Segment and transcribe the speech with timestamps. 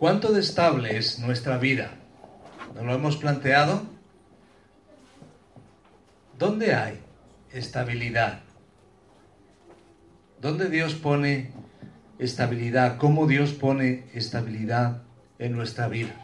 [0.00, 1.90] ¿Cuánto de estable es nuestra vida?
[2.74, 3.82] ¿Nos lo hemos planteado?
[6.38, 7.00] ¿Dónde hay
[7.52, 8.40] estabilidad?
[10.40, 11.50] ¿Dónde Dios pone
[12.18, 12.96] estabilidad?
[12.96, 15.02] ¿Cómo Dios pone estabilidad
[15.38, 16.14] en nuestra vida?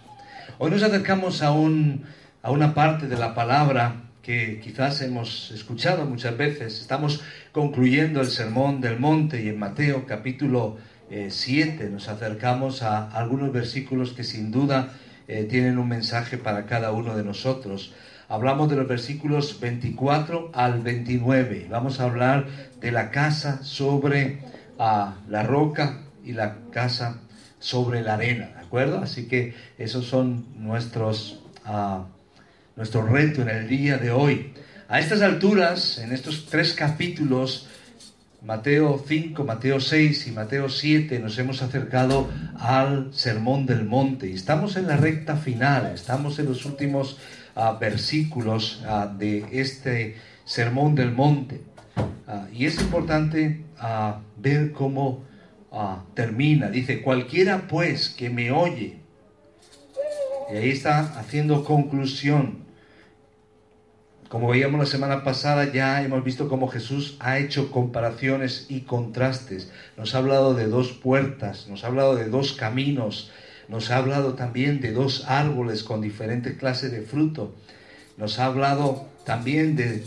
[0.57, 2.07] Hoy nos acercamos a, un,
[2.43, 6.81] a una parte de la palabra que quizás hemos escuchado muchas veces.
[6.81, 13.11] Estamos concluyendo el Sermón del Monte y en Mateo capítulo 7 eh, nos acercamos a
[13.11, 14.95] algunos versículos que sin duda
[15.29, 17.93] eh, tienen un mensaje para cada uno de nosotros.
[18.29, 21.69] Hablamos de los versículos 24 al 29.
[21.71, 22.47] Vamos a hablar
[22.81, 24.41] de la casa sobre
[24.79, 27.21] ah, la roca y la casa
[27.59, 28.99] sobre la arena, ¿de acuerdo?
[28.99, 32.03] Así que esos son nuestros, uh,
[32.77, 34.53] reto en el día de hoy.
[34.89, 37.69] A estas alturas, en estos tres capítulos,
[38.47, 42.29] Mateo 5, Mateo 6 y Mateo 7 nos hemos acercado
[42.61, 47.19] al Sermón del Monte y estamos en la recta final, estamos en los últimos
[47.57, 51.61] ah, versículos ah, de este Sermón del Monte.
[52.29, 53.65] Ah, y es importante
[54.37, 55.25] ver cómo
[56.15, 56.71] termina.
[56.71, 59.01] Dice, cualquiera pues que me oye,
[60.53, 62.66] y ahí está haciendo conclusión
[64.29, 69.71] como veíamos la semana pasada, ya hemos visto cómo Jesús ha hecho comparaciones y contrastes.
[69.97, 73.31] Nos ha hablado de dos puertas, nos ha hablado de dos caminos,
[73.69, 77.55] nos ha hablado también de dos árboles con diferentes clases de fruto.
[78.17, 80.03] Nos ha hablado también de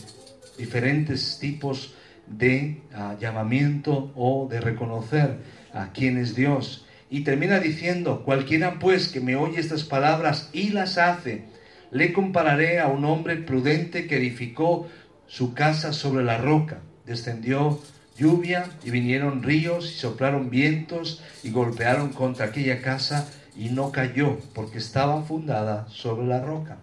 [0.57, 1.93] diferentes tipos
[2.27, 5.37] de ah, llamamiento o de reconocer
[5.73, 6.85] a quién es Dios.
[7.09, 11.45] Y termina diciendo, cualquiera pues que me oye estas palabras y las hace,
[11.91, 14.87] le compararé a un hombre prudente que edificó
[15.27, 16.79] su casa sobre la roca.
[17.05, 17.79] Descendió
[18.17, 24.39] lluvia y vinieron ríos y soplaron vientos y golpearon contra aquella casa y no cayó
[24.53, 26.77] porque estaba fundada sobre la roca.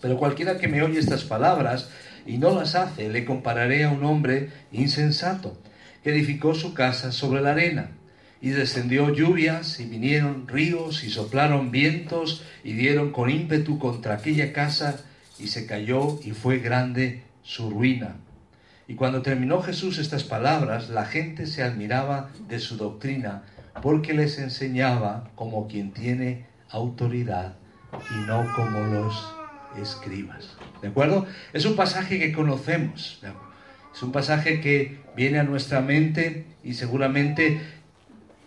[0.00, 1.90] Pero cualquiera que me oye estas palabras
[2.26, 5.58] y no las hace, le compararé a un hombre insensato
[6.02, 7.90] que edificó su casa sobre la arena
[8.40, 14.52] y descendió lluvias y vinieron ríos y soplaron vientos y dieron con ímpetu contra aquella
[14.52, 15.04] casa
[15.38, 18.16] y se cayó y fue grande su ruina.
[18.88, 23.42] Y cuando terminó Jesús estas palabras, la gente se admiraba de su doctrina
[23.82, 27.54] porque les enseñaba como quien tiene autoridad
[28.10, 29.34] y no como los
[29.80, 30.56] escribas.
[30.82, 31.26] ¿De acuerdo?
[31.52, 33.20] Es un pasaje que conocemos.
[33.94, 37.60] Es un pasaje que viene a nuestra mente y seguramente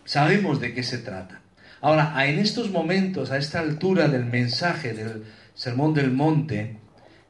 [0.05, 1.41] Sabemos de qué se trata.
[1.81, 6.77] Ahora, en estos momentos, a esta altura del mensaje del Sermón del Monte,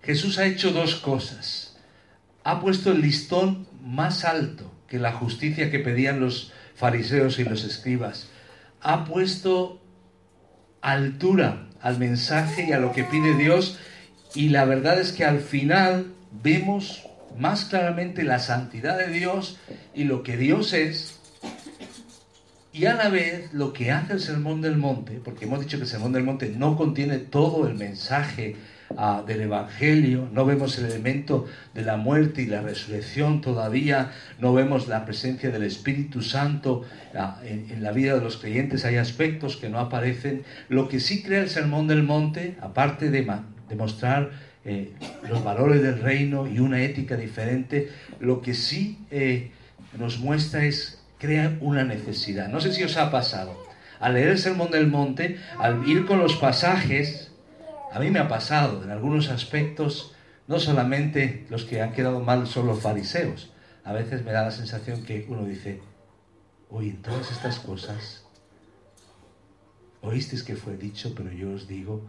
[0.04, 1.78] Jesús ha hecho dos cosas.
[2.44, 7.64] Ha puesto el listón más alto que la justicia que pedían los fariseos y los
[7.64, 8.30] escribas.
[8.82, 9.82] Ha puesto
[10.82, 13.80] altura al mensaje y a lo que pide Dios
[14.36, 16.14] y la verdad es que al final
[16.44, 17.04] vemos
[17.38, 19.58] más claramente la santidad de Dios
[19.96, 21.20] y lo que Dios es
[22.74, 25.84] y a la vez lo que hace el Sermón del Monte, porque hemos dicho que
[25.84, 28.56] el Sermón del Monte no contiene todo el mensaje
[28.98, 31.46] ah, del Evangelio, no vemos el elemento
[31.76, 36.84] de la muerte y la resurrección todavía, no vemos la presencia del Espíritu Santo
[37.16, 40.42] ah, en, la vida de los creyentes, hay aspectos que no aparecen.
[40.68, 43.30] Lo que sí crea el Sermón del Monte, aparte de
[43.70, 44.32] demostrar
[44.66, 44.94] eh,
[45.30, 47.90] los valores del reino y una ética diferente,
[48.20, 49.52] lo que sí eh,
[50.00, 52.50] nos muestra es crea una necesidad.
[52.50, 53.56] No sé si os ha pasado.
[54.02, 57.32] Al leer el Sermón del Monte, al ir con los pasajes,
[57.94, 60.14] a mí me ha pasado en algunos aspectos,
[60.48, 63.54] no solamente los que han quedado mal son los fariseos.
[63.86, 65.80] A veces me da la sensación que uno dice,
[66.70, 68.26] oye, en todas estas cosas,
[70.02, 72.06] oísteis que fue dicho, pero yo os digo,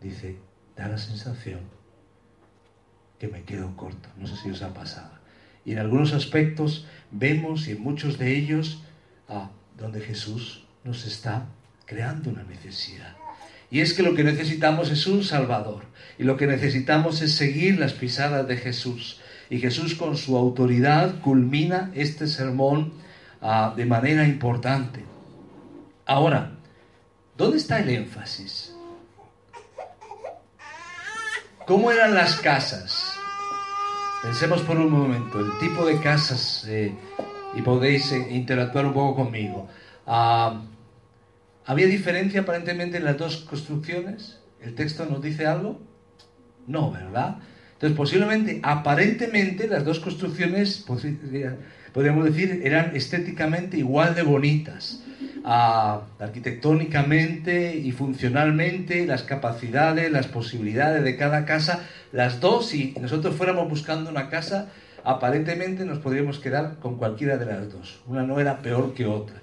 [0.00, 0.38] dice,
[0.74, 1.60] da la sensación
[3.18, 4.08] que me quedo corto.
[4.16, 5.21] No sé si os ha pasado.
[5.64, 8.82] Y en algunos aspectos vemos, y en muchos de ellos,
[9.28, 11.46] a donde Jesús nos está
[11.86, 13.16] creando una necesidad.
[13.70, 15.84] Y es que lo que necesitamos es un Salvador.
[16.18, 19.20] Y lo que necesitamos es seguir las pisadas de Jesús.
[19.48, 22.92] Y Jesús con su autoridad culmina este sermón
[23.40, 25.04] ah, de manera importante.
[26.04, 26.52] Ahora,
[27.36, 28.74] ¿dónde está el énfasis?
[31.66, 33.11] ¿Cómo eran las casas?
[34.22, 36.94] Pensemos por un momento, el tipo de casas, eh,
[37.56, 39.68] y podéis eh, interactuar un poco conmigo.
[40.06, 40.62] Ah,
[41.66, 44.38] ¿Había diferencia aparentemente en las dos construcciones?
[44.60, 45.80] ¿El texto nos dice algo?
[46.68, 47.38] No, ¿verdad?
[47.72, 50.86] Entonces, posiblemente, aparentemente, las dos construcciones,
[51.92, 55.02] podríamos decir, eran estéticamente igual de bonitas.
[55.44, 61.80] Arquitectónicamente y funcionalmente, las capacidades, las posibilidades de cada casa,
[62.12, 64.68] las dos, si nosotros fuéramos buscando una casa,
[65.04, 68.00] aparentemente nos podríamos quedar con cualquiera de las dos.
[68.06, 69.36] Una no era peor que otra.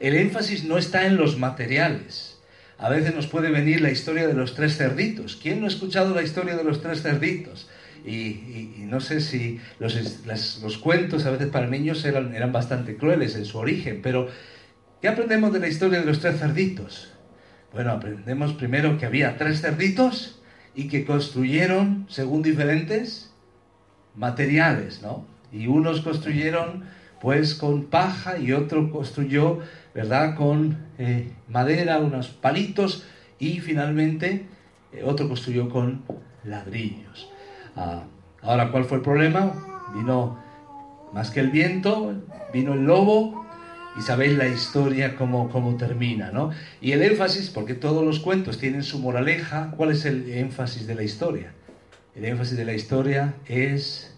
[0.00, 2.38] El énfasis no está en los materiales.
[2.78, 5.38] A veces nos puede venir la historia de los tres cerditos.
[5.40, 7.68] ¿Quién no ha escuchado la historia de los tres cerditos?
[8.04, 13.46] Y, no sé si los, cuentos a veces para niños eran, eran bastante crueles en
[13.46, 14.28] su origen, pero
[15.04, 17.12] ¿qué aprendemos de la historia de los tres cerditos?
[17.74, 20.40] Bueno, aprendemos primero que había tres cerditos
[20.74, 23.30] y que construyeron según diferentes
[24.16, 25.26] materiales, ¿no?
[25.52, 26.84] Y unos construyeron
[27.20, 29.58] pues con paja y otro construyó
[29.94, 30.36] ¿verdad?
[30.36, 33.04] Con eh, madera, unos palitos
[33.38, 34.46] y finalmente
[34.90, 36.02] eh, otro construyó con
[36.44, 37.30] ladrillos.
[37.76, 38.04] Ah,
[38.40, 39.52] ahora, ¿cuál fue el problema?
[39.94, 40.38] Vino
[41.12, 42.14] más que el viento,
[42.54, 43.43] vino el lobo
[43.96, 46.50] y sabéis la historia cómo, cómo termina, ¿no?
[46.80, 50.94] Y el énfasis, porque todos los cuentos tienen su moraleja, ¿cuál es el énfasis de
[50.94, 51.52] la historia?
[52.14, 54.14] El énfasis de la historia es,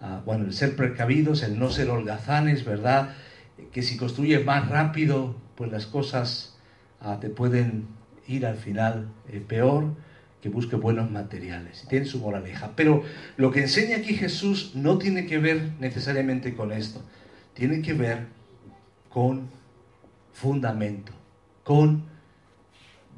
[0.00, 3.14] ah, bueno, el ser precavidos, el no ser holgazanes, ¿verdad?
[3.72, 6.56] que si construyes más rápido, pues las cosas
[7.00, 7.86] ah, te pueden
[8.26, 9.94] ir al final eh, peor,
[10.40, 11.86] que busque buenos materiales.
[11.88, 12.72] Tiene su moraleja.
[12.74, 13.04] Pero
[13.36, 17.00] lo que enseña aquí Jesús no tiene que ver necesariamente con esto.
[17.54, 18.26] Tiene que ver
[19.12, 19.48] con
[20.32, 21.12] fundamento,
[21.64, 22.04] con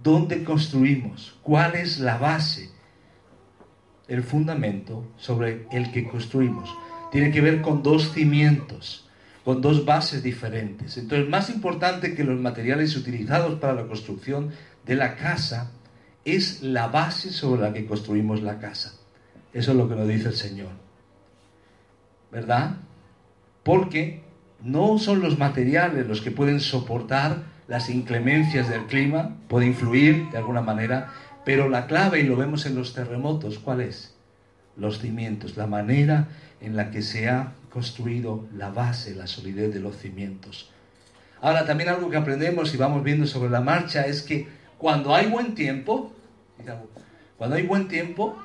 [0.03, 2.71] dónde construimos, cuál es la base,
[4.09, 6.75] el fundamento sobre el que construimos.
[7.11, 9.05] Tiene que ver con dos cimientos
[9.45, 10.97] con dos bases diferentes.
[10.97, 14.51] Entonces, más importante que los materiales utilizados para la construcción
[14.87, 15.71] de la casa
[16.25, 18.95] es la base sobre la que construimos la casa.
[19.53, 20.71] Eso es lo que nos dice el Señor.
[22.33, 22.79] ¿Verdad?
[23.63, 24.24] Porque
[24.65, 30.39] no son los materiales los que pueden soportar las inclemencias del clima, puede influir de
[30.39, 31.13] alguna manera,
[31.45, 34.15] pero la clave, y lo vemos en los terremotos, ¿cuál es?
[34.77, 36.29] Los cimientos, la manera
[36.61, 40.71] en la que se ha construido la base, la solidez de los cimientos.
[41.43, 45.27] Ahora, también algo que aprendemos y vamos viendo sobre la marcha es que cuando hay
[45.27, 46.13] buen tiempo,
[47.37, 48.39] cuando hay buen tiempo,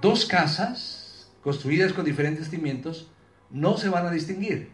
[0.00, 3.08] dos casas construidas con diferentes cimientos
[3.50, 4.68] no se van a distinguir.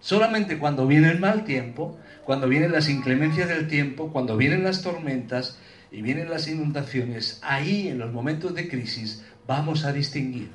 [0.00, 4.82] Solamente cuando viene el mal tiempo, cuando vienen las inclemencias del tiempo, cuando vienen las
[4.82, 5.58] tormentas
[5.90, 10.50] y vienen las inundaciones, ahí en los momentos de crisis vamos a distinguir.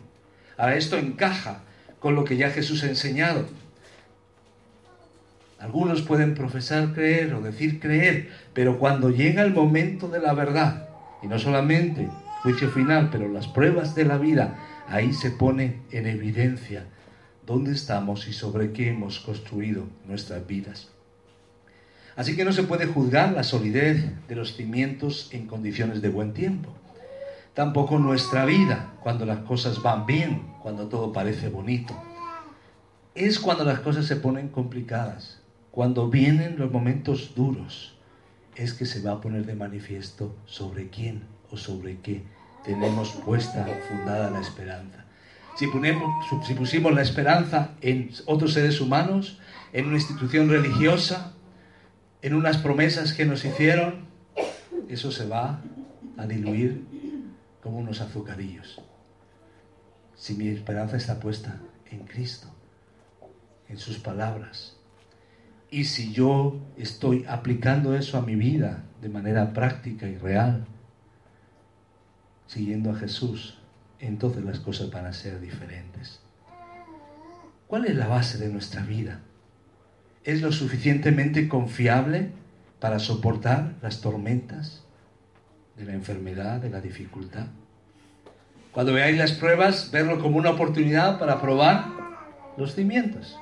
[0.57, 1.63] Ahora esto encaja
[2.00, 3.45] con lo que ya Jesús ha enseñado.
[5.59, 10.89] Algunos pueden profesar creer o decir creer, pero cuando llega el momento de la verdad,
[11.24, 12.09] y no solamente
[12.44, 16.86] juicio final, pero las pruebas de la vida, ahí se pone en evidencia
[17.48, 20.89] dónde estamos y sobre qué hemos construido nuestras vidas.
[22.16, 26.34] Así que no se puede juzgar la solidez de los cimientos en condiciones de buen
[26.34, 26.77] tiempo
[27.58, 32.00] tampoco nuestra vida cuando las cosas van bien, cuando todo parece bonito.
[33.16, 37.98] Es cuando las cosas se ponen complicadas, cuando vienen los momentos duros,
[38.56, 42.22] es que se va a poner de manifiesto sobre quién o sobre qué
[42.63, 45.07] tenemos puesta, fundada la esperanza.
[45.58, 45.66] Si,
[46.46, 49.40] si pusimos la esperanza en otros seres humanos,
[49.74, 51.34] en una institución religiosa,
[52.22, 54.06] en unas promesas que nos hicieron,
[54.88, 55.62] eso se va
[56.18, 56.86] a diluir
[57.62, 58.82] como unos azucarillos.
[60.16, 61.60] Si mi esperanza está puesta
[61.90, 62.48] en Cristo,
[63.68, 64.78] en sus palabras,
[65.70, 70.66] y si yo estoy aplicando eso a mi vida de manera práctica y real,
[72.48, 73.57] siguiendo a Jesús,
[74.00, 76.20] entonces las cosas van a ser diferentes.
[77.68, 79.22] ¿Cuál es la base de nuestra vida?
[80.24, 82.32] ¿Es lo suficientemente confiable
[82.80, 84.84] para soportar las tormentas?
[85.77, 87.46] de la enfermedad, de la dificultad.
[88.72, 91.86] Cuando veáis las pruebas, verlo como una oportunidad para probar
[92.58, 93.38] los cimientos.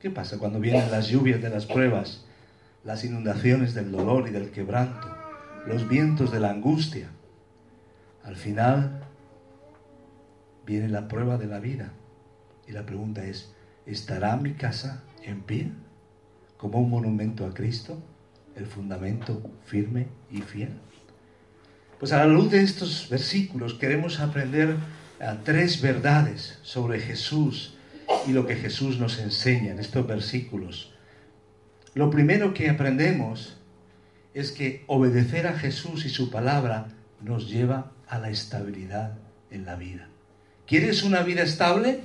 [0.00, 2.24] ¿Qué pasa cuando vienen las lluvias de las pruebas,
[2.84, 5.13] las inundaciones del dolor y del quebranto,
[5.66, 7.08] los vientos de la angustia?
[8.22, 9.02] Al final
[10.66, 11.92] viene la prueba de la vida
[12.66, 13.52] y la pregunta es,
[13.86, 15.70] ¿estará mi casa en pie
[16.56, 18.02] como un monumento a Cristo,
[18.56, 20.78] el fundamento firme y fiel?
[21.98, 24.76] Pues a la luz de estos versículos queremos aprender
[25.44, 27.76] tres verdades sobre Jesús
[28.26, 30.92] y lo que Jesús nos enseña en estos versículos.
[31.94, 33.56] Lo primero que aprendemos
[34.34, 36.88] es que obedecer a Jesús y su palabra
[37.22, 39.16] nos lleva a la estabilidad
[39.50, 40.08] en la vida.
[40.66, 42.02] ¿Quieres una vida estable?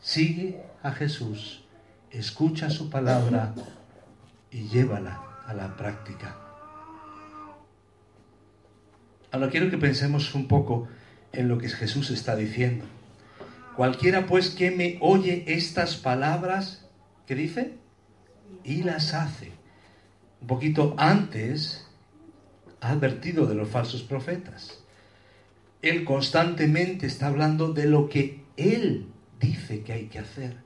[0.00, 1.64] Sigue a Jesús,
[2.10, 3.54] escucha su palabra
[4.50, 6.36] y llévala a la práctica.
[9.30, 10.88] Ahora quiero que pensemos un poco
[11.32, 12.84] en lo que Jesús está diciendo.
[13.76, 16.86] Cualquiera pues que me oye estas palabras,
[17.26, 17.74] ¿qué dice?
[18.62, 19.52] Y las hace.
[20.44, 21.86] Un poquito antes
[22.82, 24.78] ha advertido de los falsos profetas.
[25.80, 29.06] Él constantemente está hablando de lo que Él
[29.40, 30.58] dice que hay que hacer.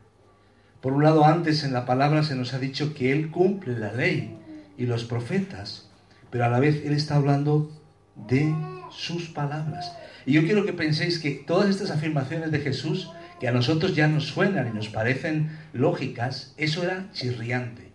[0.81, 3.93] Por un lado, antes en la palabra se nos ha dicho que Él cumple la
[3.93, 4.37] ley
[4.77, 5.89] y los profetas,
[6.29, 7.71] pero a la vez Él está hablando
[8.17, 8.53] de
[8.91, 9.97] sus palabras.
[10.27, 14.09] Y yo quiero que penséis que todas estas afirmaciones de Jesús, que a nosotros ya
[14.09, 17.88] nos suenan y nos parecen lógicas, eso era chirriante,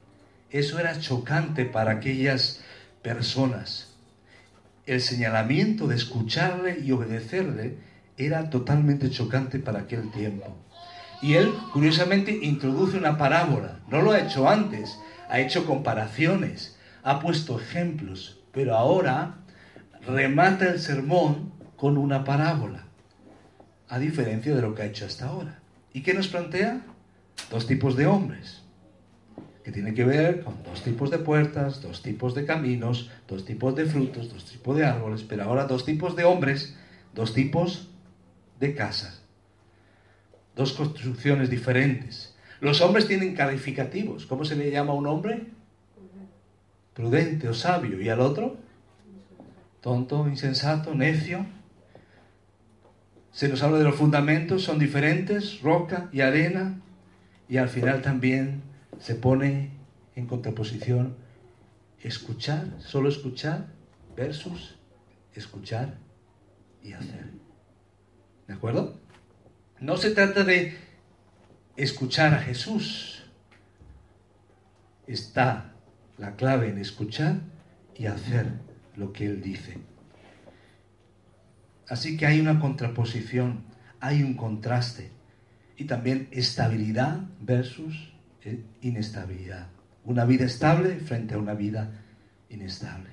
[0.54, 2.62] eso era chocante para aquellas
[3.02, 3.90] personas.
[4.86, 7.78] El señalamiento de escucharle y obedecerle
[8.18, 10.56] era totalmente chocante para aquel tiempo.
[11.24, 13.80] Y él, curiosamente, introduce una parábola.
[13.90, 19.38] No lo ha hecho antes, ha hecho comparaciones, ha puesto ejemplos, pero ahora
[20.06, 22.84] remata el sermón con una parábola,
[23.90, 25.60] a diferencia de lo que ha hecho hasta ahora.
[25.94, 26.82] ¿Y qué nos plantea?
[27.50, 28.63] Dos tipos de hombres,
[29.64, 33.76] que tiene que ver con dos tipos de puertas, dos tipos de caminos, dos tipos
[33.76, 36.76] de frutos, dos tipos de árboles, pero ahora dos tipos de hombres,
[37.16, 37.90] dos tipos
[38.60, 39.22] de casas,
[40.56, 42.36] dos construcciones diferentes.
[42.60, 44.26] Los hombres tienen calificativos.
[44.26, 45.48] ¿Cómo se le llama a un hombre?
[46.94, 48.02] Prudente o sabio.
[48.02, 48.58] ¿Y al otro?
[49.82, 51.46] Tonto, insensato, necio.
[53.32, 56.80] Se nos habla de los fundamentos, son diferentes, roca y arena,
[57.50, 58.62] y al final también
[59.00, 59.72] se pone
[60.16, 61.16] en contraposición
[62.02, 63.68] escuchar, solo escuchar,
[64.16, 64.76] versus
[65.34, 65.98] escuchar
[66.82, 67.32] y hacer.
[68.48, 69.00] ¿De acuerdo?
[69.80, 70.78] No se trata de
[71.76, 73.24] escuchar a Jesús.
[75.08, 75.74] Está
[76.18, 77.42] la clave en escuchar
[77.96, 78.48] y hacer
[78.96, 79.78] lo que Él dice.
[81.90, 83.66] Así que hay una contraposición,
[84.00, 85.12] hay un contraste
[85.78, 88.14] y también estabilidad versus
[88.82, 89.68] inestabilidad.
[90.06, 91.92] Una vida estable frente a una vida
[92.50, 93.10] inestable.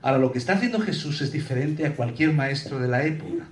[0.00, 3.48] Ahora, lo que está haciendo Jesús es diferente a cualquier maestro de la época.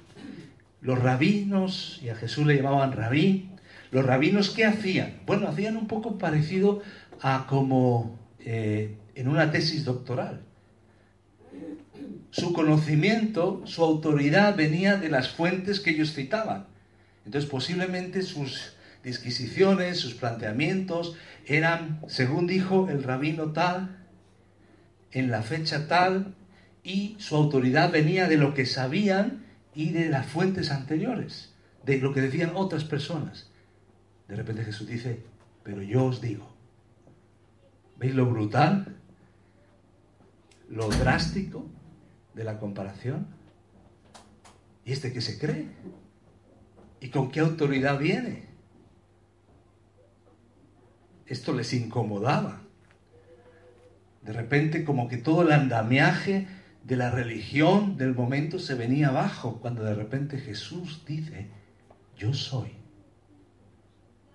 [0.80, 3.50] Los rabinos, y a Jesús le llamaban rabí,
[3.90, 5.20] los rabinos ¿qué hacían?
[5.26, 6.82] Bueno, hacían un poco parecido
[7.20, 10.42] a como eh, en una tesis doctoral
[12.30, 16.66] su conocimiento, su autoridad venía de las fuentes que ellos citaban.
[17.24, 18.72] Entonces posiblemente sus
[19.06, 24.04] disquisiciones, sus planteamientos eran, según dijo el rabino tal,
[25.12, 26.34] en la fecha tal,
[26.82, 29.46] y su autoridad venía de lo que sabían
[29.76, 33.48] y de las fuentes anteriores, de lo que decían otras personas.
[34.26, 35.22] De repente Jesús dice,
[35.62, 36.52] pero yo os digo,
[37.98, 38.96] ¿veis lo brutal?
[40.68, 41.64] Lo drástico,
[42.34, 43.28] de la comparación?
[44.84, 45.68] ¿Y este que se cree?
[47.00, 48.55] ¿Y con qué autoridad viene?
[51.26, 52.60] Esto les incomodaba.
[54.22, 56.46] De repente como que todo el andamiaje
[56.84, 61.48] de la religión del momento se venía abajo cuando de repente Jesús dice,
[62.16, 62.70] yo soy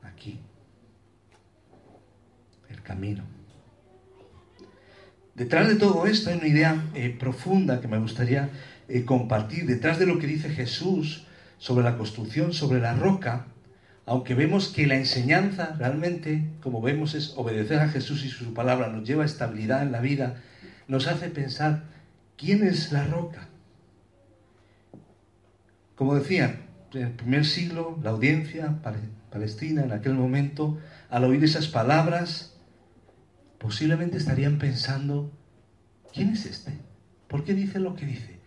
[0.04, 0.40] aquí
[2.70, 3.24] el camino.
[5.36, 8.50] Detrás de todo esto hay una idea eh, profunda que me gustaría
[8.88, 9.66] eh, compartir.
[9.66, 11.26] Detrás de lo que dice Jesús
[11.58, 13.48] sobre la construcción, sobre la roca,
[14.06, 18.88] aunque vemos que la enseñanza realmente, como vemos, es obedecer a Jesús y su palabra,
[18.88, 20.42] nos lleva a estabilidad en la vida,
[20.88, 21.84] nos hace pensar,
[22.38, 23.48] ¿quién es la roca?
[25.96, 26.62] Como decía,
[26.94, 28.80] en el primer siglo, la audiencia
[29.30, 30.80] palestina en aquel momento,
[31.10, 32.58] al oír esas palabras,
[33.60, 35.32] posiblemente estarían pensando,
[36.12, 36.74] ¿quién es este?
[37.28, 38.42] ¿Por qué dice lo que dice?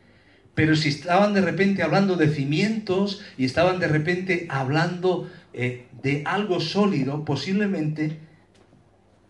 [0.54, 6.24] Pero si estaban de repente hablando de cimientos y estaban de repente hablando eh, de
[6.26, 8.18] algo sólido, posiblemente,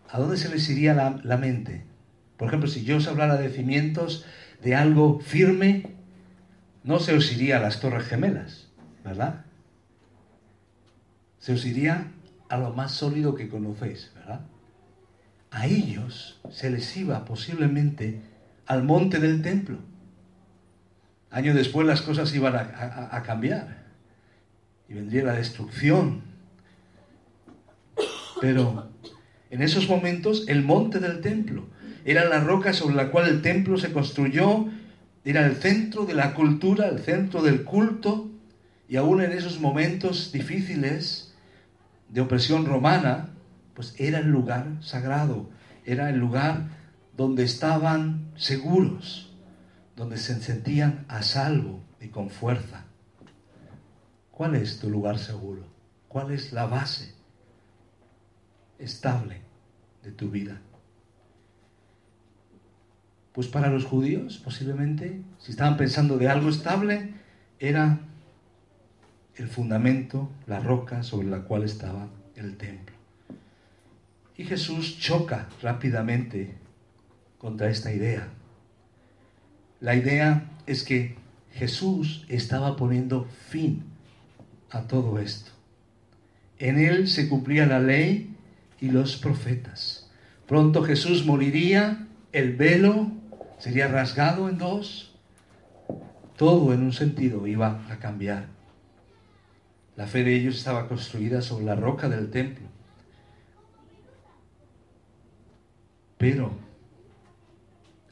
[0.09, 1.83] ¿a dónde se les iría la, mente?
[2.35, 4.25] Por ejemplo, si yo os hablara de cimientos
[4.63, 5.91] de algo firme,
[6.83, 8.69] no se os iría a las torres gemelas,
[9.03, 9.45] ¿verdad?
[11.37, 12.07] Se os iría
[12.49, 14.41] a lo más sólido que conocéis, ¿verdad?
[15.51, 18.19] A ellos se les iba posiblemente
[18.65, 19.77] al monte del templo.
[21.29, 23.84] Años después las cosas iban a, cambiar
[24.87, 26.21] y vendría la destrucción.
[28.41, 28.89] Pero
[29.49, 31.67] en esos momentos el monte del templo
[32.03, 34.67] era la roca sobre la cual el templo se construyó,
[35.23, 38.29] era el centro de la cultura, el centro del culto,
[38.87, 41.33] y aún en esos momentos difíciles
[42.09, 43.29] de opresión romana,
[43.73, 45.49] pues era el lugar sagrado,
[45.83, 46.67] era el lugar
[47.17, 49.33] donde estaban seguros,
[49.95, 52.85] donde se sentían a salvo y con fuerza.
[54.35, 55.63] ¿Cuál es tu lugar seguro?
[56.09, 57.13] ¿Cuál es la base
[58.77, 59.39] estable
[60.03, 60.59] de tu vida?
[63.31, 67.13] Pues para los judíos, posiblemente, si estaban pensando de algo estable,
[67.59, 67.99] era
[69.37, 72.93] el fundamento, la roca sobre la cual estaba el templo.
[74.35, 76.55] Y Jesús choca rápidamente
[77.37, 78.27] contra esta idea.
[79.79, 81.15] La idea es que
[81.53, 83.94] Jesús estaba poniendo fin
[84.71, 85.51] a todo esto.
[86.57, 88.35] En él se cumplía la ley
[88.79, 90.09] y los profetas.
[90.47, 93.11] Pronto Jesús moriría, el velo
[93.57, 95.15] sería rasgado en dos,
[96.37, 98.47] todo en un sentido iba a cambiar.
[99.95, 102.67] La fe de ellos estaba construida sobre la roca del templo.
[106.17, 106.51] Pero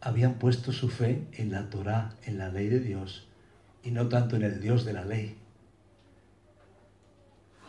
[0.02, 3.28] habían puesto su fe en la Torá, en la ley de Dios,
[3.84, 5.38] y no tanto en el Dios de la ley.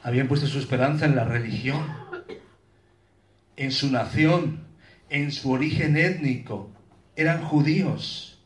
[0.05, 1.83] Habían puesto su esperanza en la religión,
[3.57, 4.67] en su nación,
[5.09, 6.71] en su origen étnico.
[7.17, 8.39] Eran judíos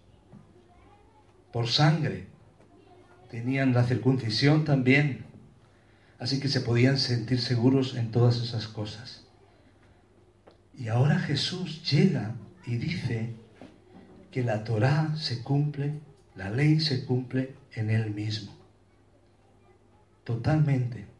[1.53, 2.29] por sangre.
[3.29, 5.25] Tenían la circuncisión también.
[6.21, 9.27] Así que se podían sentir seguros en todas esas cosas.
[10.77, 13.35] Y ahora Jesús llega y dice
[14.31, 15.95] que la Torá se cumple,
[16.37, 18.57] la ley se cumple en Él mismo.
[20.23, 21.18] Totalmente.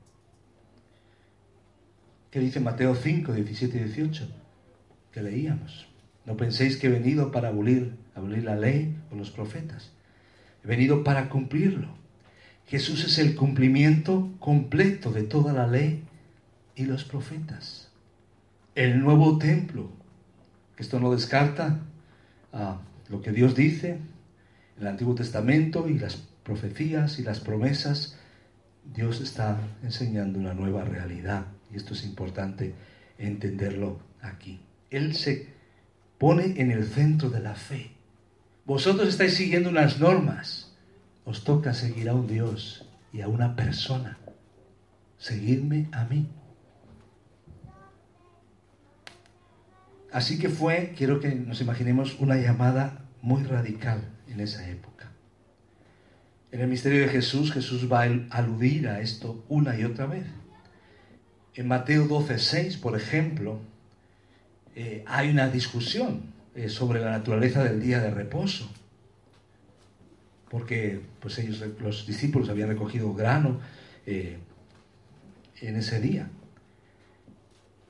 [2.31, 4.29] ¿Qué dice Mateo 5, 17 y 18?
[5.13, 5.89] Que leíamos.
[6.27, 9.93] No penséis que he venido para abolir, abolir la ley o los profetas.
[10.63, 11.89] He venido para cumplirlo.
[12.67, 16.05] Jesús es el cumplimiento completo de toda la ley
[16.77, 17.89] y los profetas.
[18.75, 19.91] El nuevo templo,
[20.77, 21.81] que esto no descarta
[23.09, 23.99] lo que Dios dice
[24.79, 28.19] el Antiguo Testamento y las profecías y las promesas,
[28.95, 32.75] Dios está enseñando una nueva realidad y esto es importante
[33.19, 34.61] entenderlo aquí.
[34.91, 35.49] Él se
[36.19, 37.93] pone en el centro de la fe.
[38.65, 40.69] Vosotros estáis siguiendo unas normas
[41.29, 44.17] os toca seguir a un Dios y a una persona.
[45.19, 46.27] Seguidme a mí.
[50.11, 55.13] Así que fue, quiero que nos imaginemos una llamada muy radical en esa época.
[56.51, 60.25] En el misterio de Jesús, Jesús va a aludir a esto una y otra vez.
[61.55, 63.59] En Mateo 12:6, por ejemplo,
[64.77, 66.23] eh, hay una discusión
[66.55, 68.71] eh, sobre la naturaleza del día de reposo
[70.51, 73.61] porque pues ellos, los discípulos habían recogido grano
[74.07, 74.39] eh,
[75.61, 76.29] en ese día.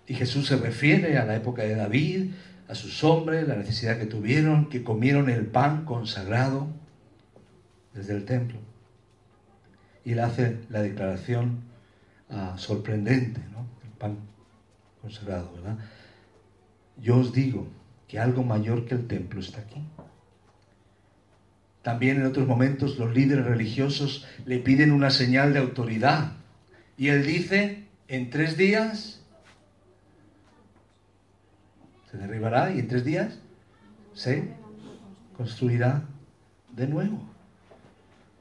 [0.06, 2.30] Y Jesús se refiere a la época de David,
[2.66, 6.68] a sus hombres, la necesidad que tuvieron, que comieron el pan consagrado
[7.94, 8.58] desde el templo.
[10.04, 11.67] Y él hace la declaración
[12.30, 13.66] ah, sorprendente, ¿no?
[13.84, 14.18] El pan
[15.00, 15.78] consagrado, ¿verdad?
[17.00, 17.68] Yo os digo
[18.06, 19.82] que algo mayor que el templo está aquí.
[21.82, 26.32] También en otros momentos los líderes religiosos le piden una señal de autoridad.
[26.96, 29.20] Y él dice, en tres días
[32.10, 33.38] se derribará y en tres días
[34.14, 34.48] se
[35.36, 36.04] construirá
[36.74, 37.22] de nuevo.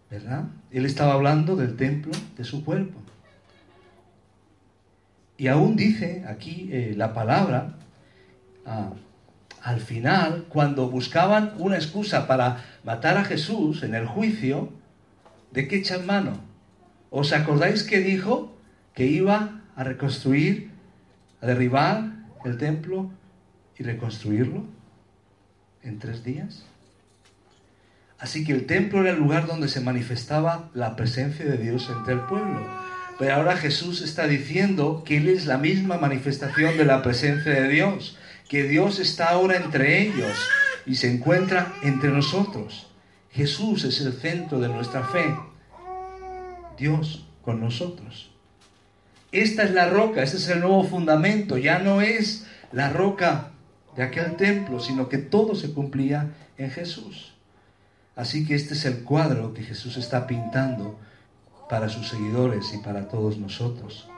[0.10, 0.45] ¿Verdad?
[0.71, 3.00] Él estaba hablando del templo de su cuerpo.
[5.38, 7.76] Y aún dice aquí eh, la palabra,
[8.65, 8.91] ah,
[9.62, 14.71] al final, cuando buscaban una excusa para matar a Jesús en el juicio,
[15.52, 16.39] ¿de qué echan mano?
[17.10, 18.56] ¿Os acordáis que dijo
[18.93, 20.71] que iba a reconstruir,
[21.41, 22.13] a derribar
[22.45, 23.12] el templo
[23.78, 24.63] y reconstruirlo
[25.84, 26.65] en tres días?
[28.19, 32.15] Así que el templo era el lugar donde se manifestaba la presencia de Dios entre
[32.15, 32.65] el pueblo.
[33.19, 37.67] Pero ahora Jesús está diciendo que Él es la misma manifestación de la presencia de
[37.67, 40.38] Dios, que Dios está ahora entre ellos
[40.86, 42.88] y se encuentra entre nosotros.
[43.32, 45.36] Jesús es el centro de nuestra fe.
[46.77, 48.32] Dios con nosotros.
[49.32, 51.58] Esta es la roca, este es el nuevo fundamento.
[51.58, 53.51] Ya no es la roca
[53.95, 57.34] de aquel templo, sino que todo se cumplía en Jesús.
[58.15, 60.99] Así que este es el cuadro que Jesús está pintando
[61.69, 64.10] para sus seguidores y para todos nosotros.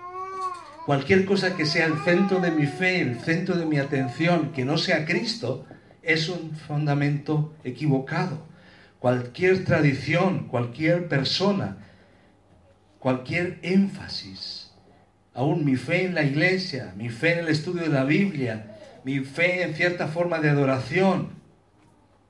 [0.86, 4.66] Cualquier cosa que sea el centro de mi fe, el centro de mi atención, que
[4.66, 5.66] no sea Cristo,
[6.02, 8.48] es un fundamento equivocado.
[9.00, 11.78] Cualquier tradición, cualquier persona,
[13.00, 14.72] cualquier énfasis,
[15.34, 19.20] aún mi fe en la iglesia, mi fe en el estudio de la Biblia, mi
[19.20, 21.30] fe en cierta forma de adoración,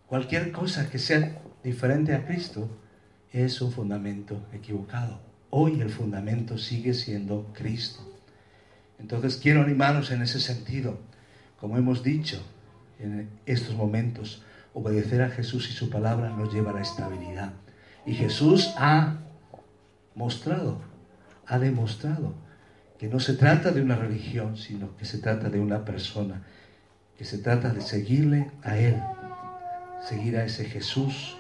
[0.06, 2.70] cualquier cosa que sea diferente a Cristo,
[3.32, 5.20] es un fundamento equivocado.
[5.50, 8.00] Hoy el fundamento sigue siendo Cristo.
[9.00, 11.00] Entonces quiero animaros en ese sentido.
[11.60, 12.42] Como hemos dicho
[13.00, 17.54] en estos momentos, obedecer a Jesús y su palabra nos lleva a la estabilidad.
[18.06, 19.18] Y Jesús ha
[20.16, 20.82] mostrado,
[21.46, 22.34] ha demostrado
[22.98, 26.44] que no se trata de una religión, sino que se trata de una persona,
[27.18, 29.02] que se trata de seguirle a Él,
[30.06, 31.39] seguir a ese Jesús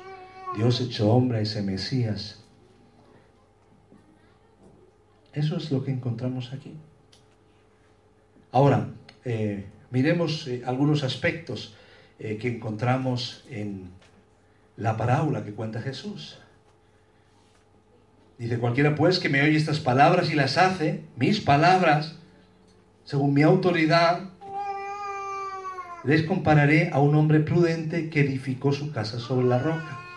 [0.55, 2.43] Dios hecho hombre, ese Mesías.
[5.33, 6.75] Eso es lo que encontramos aquí.
[8.51, 8.89] Ahora,
[9.25, 11.75] eh, miremos eh, algunos aspectos
[12.17, 13.89] eh, que encontramos en
[14.75, 16.39] la parábola que cuenta Jesús.
[18.39, 22.15] Dice, cualquiera pues que me oye estas palabras y las hace, mis palabras,
[23.03, 24.29] según mi autoridad,
[26.05, 30.08] les compararé a un hombre prudente que edificó su casa sobre la roca.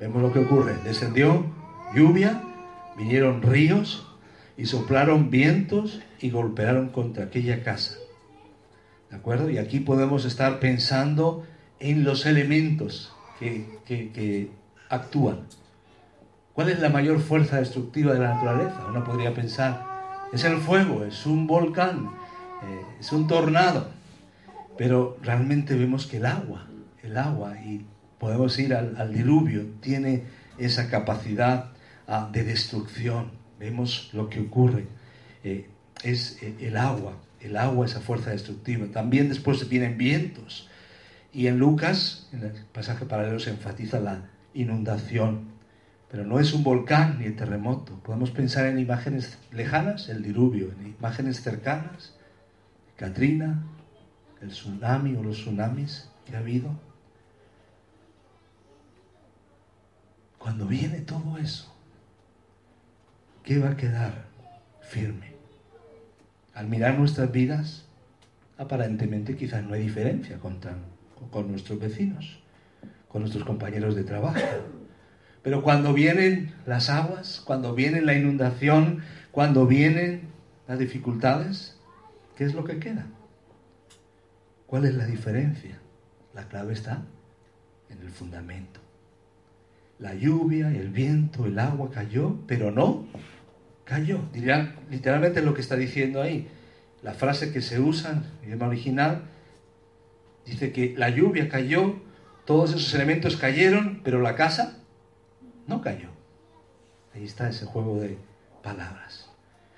[0.00, 0.76] Vemos lo que ocurre.
[0.82, 1.44] Descendió
[1.94, 2.42] lluvia,
[2.96, 4.06] vinieron ríos
[4.56, 7.96] y soplaron vientos y golpearon contra aquella casa.
[9.10, 9.50] ¿De acuerdo?
[9.50, 11.44] Y aquí podemos estar pensando
[11.80, 14.50] en los elementos que, que,
[14.88, 15.40] actúan.
[16.54, 18.86] ¿Cuál es la mayor fuerza destructiva de la naturaleza?
[18.88, 19.86] Uno podría pensar,
[20.32, 22.10] es el fuego, es un volcán,
[22.62, 23.88] eh, es un tornado.
[24.76, 26.66] Pero realmente vemos que el agua,
[27.02, 27.84] el agua y
[28.20, 30.24] podemos ir al, diluvio, tiene
[30.58, 31.72] esa capacidad
[32.06, 33.32] ah, de destrucción.
[33.58, 34.86] Vemos lo que ocurre.
[35.42, 35.68] Eh,
[36.04, 38.86] es eh, el agua, el agua, esa fuerza destructiva.
[38.92, 40.68] También después vienen vientos.
[41.32, 45.50] Y en Lucas, en el pasaje paralelo, se enfatiza la inundación.
[46.10, 48.00] Pero no es un volcán ni el terremoto.
[48.02, 52.14] Podemos pensar en imágenes lejanas, el diluvio, en imágenes cercanas,
[52.96, 53.62] Katrina,
[54.42, 56.89] el tsunami o los tsunamis que ha habido.
[60.40, 61.70] Cuando viene todo eso,
[63.44, 64.24] ¿qué va a quedar
[64.80, 65.34] firme?
[66.54, 67.84] Al mirar nuestras vidas,
[68.56, 70.58] aparentemente quizás no hay diferencia con,
[71.30, 72.40] con nuestros vecinos,
[73.08, 74.40] con nuestros compañeros de trabajo.
[75.42, 80.22] Pero cuando vienen las aguas, cuando viene la inundación, cuando vienen
[80.66, 81.78] las dificultades,
[82.38, 83.04] ¿qué es lo que queda?
[84.66, 85.78] ¿Cuál es la diferencia?
[86.32, 87.02] La clave está
[87.90, 88.80] en el fundamento.
[90.00, 93.06] La lluvia, el viento, el agua cayó, pero no
[93.84, 94.20] cayó.
[94.32, 96.48] Dirán literalmente lo que está diciendo ahí.
[97.02, 99.22] La frase que se usa en el idioma original
[100.46, 101.96] dice que la lluvia cayó,
[102.46, 104.78] todos esos elementos cayeron, pero la casa
[105.66, 106.08] no cayó.
[107.14, 108.16] Ahí está ese juego de
[108.62, 109.30] palabras.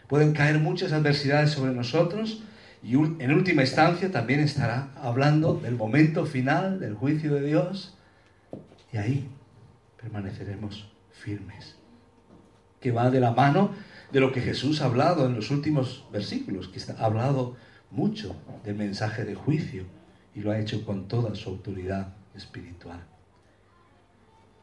[0.07, 2.45] Pueden caer muchas adversidades sobre nosotros
[2.83, 7.97] y en última instancia también estará hablando del momento final del juicio de Dios.
[8.93, 9.29] Y ahí
[10.03, 11.77] permaneceremos firmes.
[12.81, 13.71] Que va de la mano
[14.11, 17.57] de lo que Jesús ha hablado en los últimos versículos, que ha hablado
[17.91, 19.85] mucho del mensaje de juicio
[20.35, 23.01] y lo ha hecho con toda su autoridad espiritual.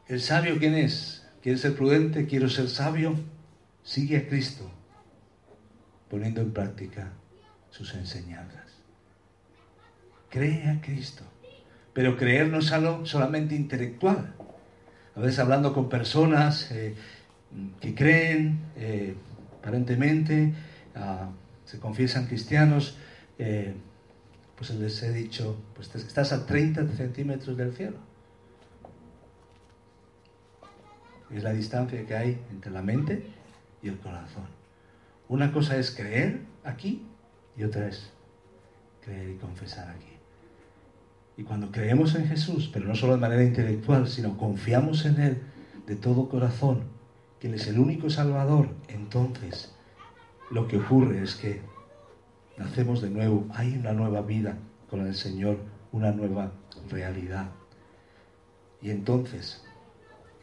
[0.06, 1.26] ¿El sabio quién es?
[1.42, 2.26] ¿Quiere ser prudente?
[2.26, 3.14] ¿Quiero ser sabio?
[3.82, 4.70] Sigue a Cristo,
[6.10, 7.12] poniendo en práctica
[7.70, 8.66] sus enseñanzas.
[10.28, 11.24] Cree a Cristo.
[11.92, 14.34] Pero creer no es algo solamente intelectual,
[15.14, 16.94] a veces hablando con personas eh,
[17.80, 19.14] que creen, eh,
[19.58, 20.52] aparentemente,
[20.94, 21.30] ah,
[21.64, 22.96] se confiesan cristianos,
[23.38, 23.74] eh,
[24.56, 27.96] pues les he dicho, pues estás a 30 centímetros del cielo.
[31.30, 33.24] Es la distancia que hay entre la mente
[33.82, 34.48] y el corazón.
[35.28, 37.06] Una cosa es creer aquí
[37.56, 38.10] y otra es
[39.04, 40.19] creer y confesar aquí.
[41.40, 45.38] Y cuando creemos en Jesús, pero no solo de manera intelectual, sino confiamos en Él
[45.86, 46.82] de todo corazón,
[47.40, 49.74] que Él es el único Salvador, entonces
[50.50, 51.62] lo que ocurre es que
[52.58, 54.58] nacemos de nuevo, hay una nueva vida
[54.90, 55.56] con el Señor,
[55.92, 56.52] una nueva
[56.90, 57.48] realidad.
[58.82, 59.64] Y entonces,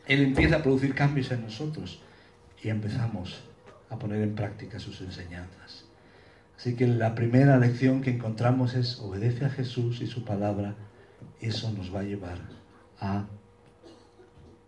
[0.07, 2.01] Él empieza a producir cambios en nosotros
[2.63, 3.43] y empezamos
[3.91, 5.86] a poner en práctica sus enseñanzas.
[6.57, 10.75] Así que la primera lección que encontramos es obedece a Jesús y su palabra.
[11.39, 12.39] Eso nos va a llevar
[12.99, 13.25] a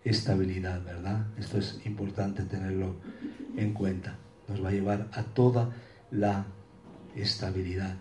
[0.04, 1.25] estabilidad, ¿verdad?
[1.38, 2.95] Esto es importante tenerlo
[3.58, 4.15] en cuenta.
[4.47, 5.69] Nos va a llevar a toda
[6.12, 6.45] la
[7.15, 7.95] estabilidad.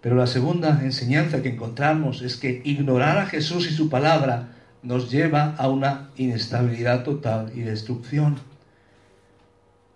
[0.00, 5.10] Pero la segunda enseñanza que encontramos es que ignorar a Jesús y su palabra nos
[5.10, 8.36] lleva a una inestabilidad total y destrucción.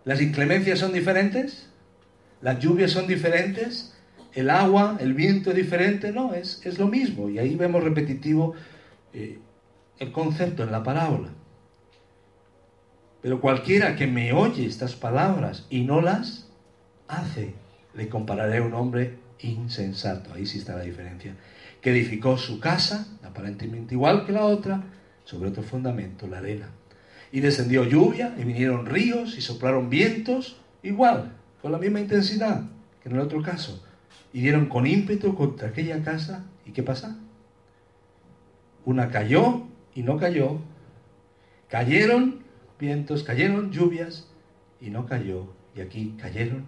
[0.05, 1.68] ¿Las inclemencias son diferentes?
[2.41, 3.95] ¿Las lluvias son diferentes?
[4.35, 6.13] ¿El agua, el viento es diferente?
[6.13, 7.29] No, es, es lo mismo.
[7.29, 8.55] Y ahí vemos repetitivo
[9.13, 9.39] eh,
[9.99, 11.29] el concepto en la parábola.
[13.21, 16.49] Pero cualquiera que me oye estas palabras y no las
[17.09, 17.55] hace,
[17.95, 20.33] le compararé a un hombre insensato.
[20.33, 21.35] Ahí sí está la diferencia.
[21.81, 24.85] Que edificó su casa, aparentemente igual que la otra,
[25.25, 26.71] sobre otro fundamento, la arena.
[27.33, 31.33] Y descendió lluvia, y vinieron ríos, y soplaron vientos, igual,
[31.69, 32.63] con la misma intensidad
[33.03, 33.85] que en el otro caso.
[34.33, 37.19] Y dieron con ímpetu contra aquella casa, ¿y qué pasa?
[38.87, 40.61] Una cayó y no cayó.
[41.69, 42.43] Cayeron
[42.81, 44.29] vientos, cayeron lluvias
[44.81, 45.53] y no cayó.
[45.77, 46.65] Y aquí cayeron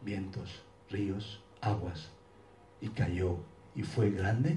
[0.00, 2.08] vientos, ríos, aguas.
[2.80, 3.36] Y cayó.
[3.74, 4.56] Y fue grande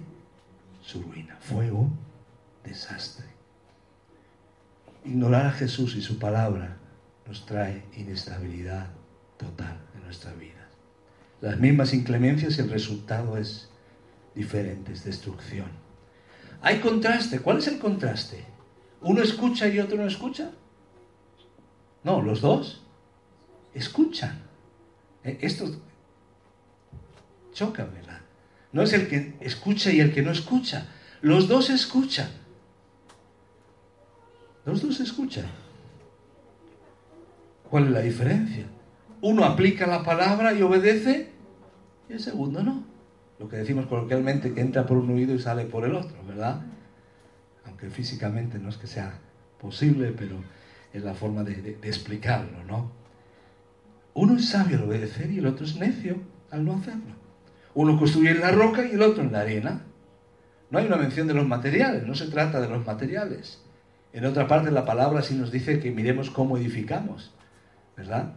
[0.82, 1.38] su ruina.
[1.42, 1.98] Fue un
[2.64, 3.26] desastre.
[5.04, 6.78] Ignorar a Jesús y su palabra
[7.28, 8.88] nos trae inestabilidad
[9.38, 10.68] total en nuestra vida.
[11.42, 13.70] Las mismas inclemencias y el resultado es
[14.36, 15.68] diferente, es destrucción.
[16.62, 17.40] Hay contraste.
[17.40, 18.46] ¿Cuál es el contraste?
[19.02, 20.52] ¿Uno escucha y otro no escucha?
[22.04, 22.82] No, los dos
[23.74, 24.42] escuchan.
[25.24, 25.70] Eh, esto
[27.54, 28.22] choca, ¿verdad?
[28.72, 30.88] No es el que escucha y el que no escucha.
[31.22, 32.30] Los dos escuchan.
[34.66, 35.46] Los dos escuchan.
[37.74, 38.66] ¿Cuál es la diferencia?
[39.22, 41.32] Uno aplica la palabra y obedece
[42.08, 42.84] y el segundo no.
[43.40, 46.62] Lo que decimos coloquialmente que entra por un oído y sale por el otro, ¿verdad?
[47.66, 49.18] Aunque físicamente no es que sea
[49.60, 50.36] posible, pero
[50.94, 52.92] es la forma de, explicarlo, ¿no?
[54.14, 56.18] Uno es sabio al obedecer y el otro es necio
[56.52, 57.16] al no hacerlo.
[57.74, 59.82] Uno construye en la roca y el otro en la arena.
[60.70, 63.64] No hay una mención de los materiales, no se trata de los materiales.
[64.12, 67.34] En otra parte la palabra sí nos dice que miremos cómo edificamos,
[67.96, 68.34] ¿verdad?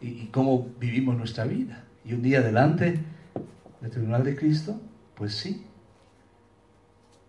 [0.00, 1.84] Y, cómo vivimos nuestra vida.
[2.04, 2.98] Y un día delante
[3.80, 4.80] del tribunal de Cristo,
[5.14, 5.66] pues sí,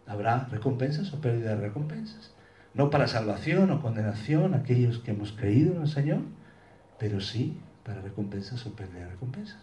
[0.08, 2.34] habrá recompensas o pérdida de recompensas.
[2.74, 6.22] No para salvación o condenación aquellos que hemos creído en el Señor,
[6.98, 9.60] pero sí para recompensas o pérdida de recompensas.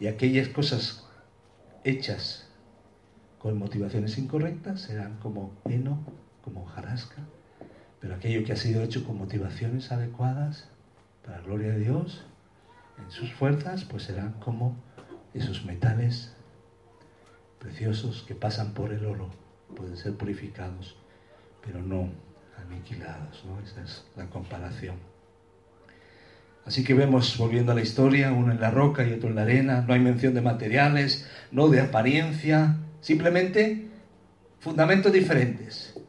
[0.00, 1.06] Y aquellas cosas
[1.84, 2.48] hechas
[3.38, 5.98] con motivaciones incorrectas serán como heno
[6.42, 7.22] como jarasca,
[8.00, 10.68] pero aquello que ha sido hecho con motivaciones adecuadas
[11.24, 12.24] para la gloria de Dios,
[12.98, 14.76] en sus fuerzas, pues serán como
[15.34, 16.32] esos metales
[17.58, 19.30] preciosos que pasan por el oro,
[19.76, 20.96] pueden ser purificados,
[21.64, 22.08] pero no
[22.58, 23.44] aniquilados.
[23.44, 23.60] ¿no?
[23.60, 24.96] Esa es la comparación.
[26.64, 29.42] Así que vemos, volviendo a la historia, uno en la roca y otro en la
[29.42, 33.88] arena, no hay mención de materiales, no de apariencia, simplemente
[34.60, 35.99] fundamentos diferentes.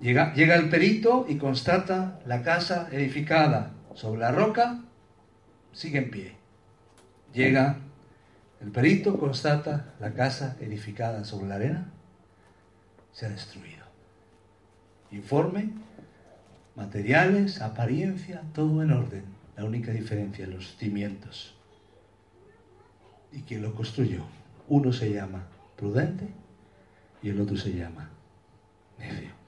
[0.00, 4.82] Llega, el perito y constata la casa edificada sobre la roca,
[5.72, 6.36] sigue en pie.
[7.32, 7.78] Llega
[8.60, 11.92] el perito, constata la casa edificada sobre la arena,
[13.12, 13.84] se ha destruido.
[15.10, 15.70] Informe,
[16.74, 19.24] materiales, apariencia, todo en orden.
[19.56, 21.54] La única diferencia, los cimientos.
[23.32, 24.24] ¿Y quién lo construyó?
[24.68, 26.28] Uno se llama prudente
[27.22, 28.10] y el otro se llama
[28.98, 29.43] necio.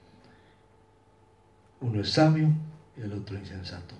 [1.81, 2.49] Uno es sabio
[2.97, 3.95] y el otro insensato.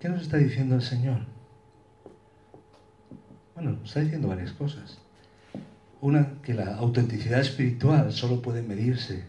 [0.00, 1.20] ¿Qué nos está diciendo el Señor?
[3.54, 4.98] Bueno, nos está diciendo varias cosas.
[6.00, 9.24] Una, que la autenticidad espiritual solo puede medirse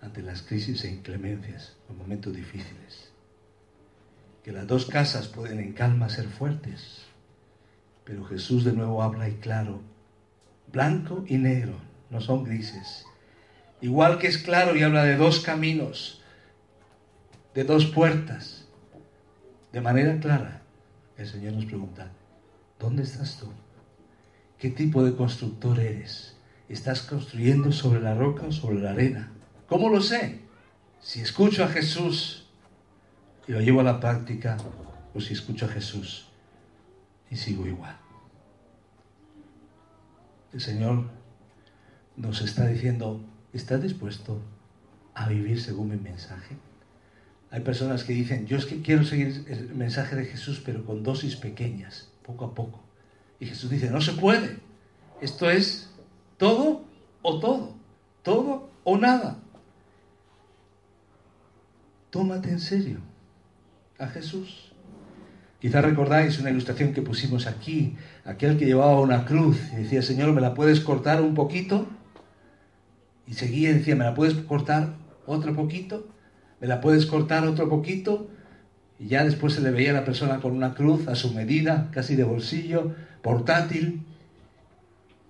[0.00, 3.10] ante las crisis e inclemencias, los momentos difíciles.
[4.42, 7.02] Que las dos casas pueden en calma ser fuertes,
[8.04, 9.80] pero Jesús de nuevo habla y claro
[10.72, 11.74] blanco y negro,
[12.10, 13.06] no son grises.
[13.80, 16.22] Igual que es claro y habla de dos caminos,
[17.54, 18.66] de dos puertas,
[19.72, 20.62] de manera clara.
[21.16, 22.10] El Señor nos pregunta,
[22.78, 23.46] ¿dónde estás tú?
[24.58, 26.36] ¿Qué tipo de constructor eres?
[26.68, 29.30] ¿Estás construyendo sobre la roca o sobre la arena?
[29.68, 30.40] ¿Cómo lo sé?
[31.00, 32.46] Si escucho a Jesús
[33.46, 34.56] y lo llevo a la práctica,
[35.14, 36.26] o si escucho a Jesús
[37.30, 37.96] y sigo igual.
[40.56, 41.04] El Señor
[42.16, 43.20] nos está diciendo,
[43.52, 44.40] ¿estás dispuesto
[45.12, 46.56] a vivir según mi mensaje?
[47.50, 51.02] Hay personas que dicen, yo es que quiero seguir el mensaje de Jesús, pero con
[51.02, 52.80] dosis pequeñas, poco a poco.
[53.38, 54.56] Y Jesús dice, no se puede.
[55.20, 55.90] Esto es
[56.38, 56.86] todo
[57.20, 57.74] o todo,
[58.22, 59.36] todo o nada.
[62.08, 63.00] Tómate en serio
[63.98, 64.65] a Jesús.
[65.66, 70.32] Quizá recordáis una ilustración que pusimos aquí, aquel que llevaba una cruz y decía, Señor,
[70.32, 71.88] ¿me la puedes cortar un poquito?
[73.26, 74.94] Y seguía y decía, ¿me la puedes cortar
[75.26, 76.06] otro poquito?
[76.60, 78.28] ¿Me la puedes cortar otro poquito?
[79.00, 81.90] Y ya después se le veía a la persona con una cruz a su medida,
[81.90, 84.06] casi de bolsillo, portátil.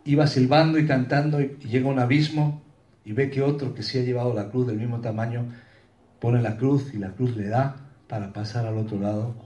[0.04, 2.60] Iba silbando y cantando y llega a un abismo
[3.06, 5.46] y ve que otro que sí ha llevado la cruz del mismo tamaño
[6.20, 9.45] pone la cruz y la cruz le da para pasar al otro lado.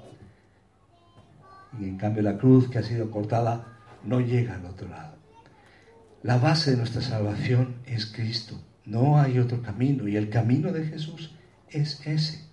[1.78, 5.16] Y en cambio la cruz que ha sido cortada no llega al otro lado.
[6.22, 8.60] La base de nuestra salvación es Cristo.
[8.84, 11.34] No hay otro camino y el camino de Jesús
[11.68, 12.44] es ese.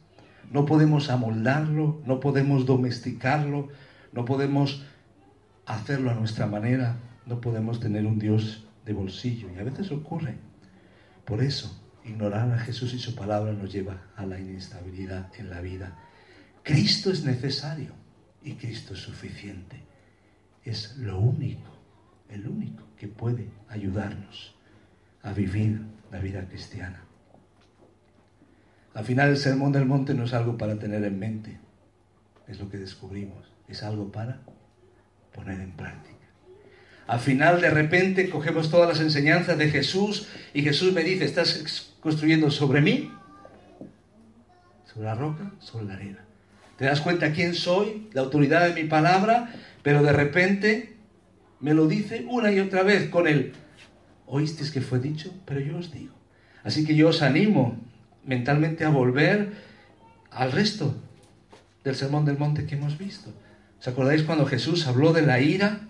[0.52, 3.70] No podemos amoldarlo, no podemos domesticarlo,
[4.14, 4.86] no podemos
[5.66, 9.50] hacerlo a nuestra manera, no podemos tener un Dios de bolsillo.
[9.54, 10.38] Y a veces ocurre.
[11.26, 15.60] Por eso, ignorar a Jesús y su palabra nos lleva a la inestabilidad en la
[15.60, 15.98] vida.
[16.64, 18.07] Cristo es necesario
[18.44, 19.78] y Cristo es suficiente.
[20.64, 21.72] Es lo único,
[22.30, 24.56] el único que puede ayudarnos
[25.24, 27.04] a vivir la vida cristiana.
[28.94, 31.60] Al final el sermón del monte no es algo para tener en mente,
[32.48, 34.40] es lo que descubrimos, es algo para
[35.34, 36.18] poner en práctica.
[37.06, 41.94] Al final de repente cogemos todas las enseñanzas de Jesús y Jesús me dice, ¿estás
[42.02, 43.12] construyendo sobre mí?
[44.86, 45.52] ¿Sobre la roca?
[45.60, 46.27] Sobre la arena.
[46.78, 48.08] ¿Te das cuenta quién soy?
[48.14, 50.96] La autoridad de mi palabra, pero de repente
[51.60, 53.54] me lo dice una y otra vez con el,
[54.28, 56.14] oísteis que fue dicho, pero yo os digo.
[56.64, 57.78] Así que yo os animo
[58.24, 59.54] mentalmente a volver
[60.32, 60.96] al resto
[61.84, 63.34] del sermón del monte que hemos visto.
[63.80, 65.82] ¿Os acordáis cuando Jesús habló de la ira?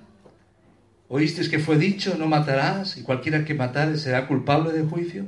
[1.09, 5.25] ¿Oísteis que fue dicho, no matarás y cualquiera que matare será culpable de juicio?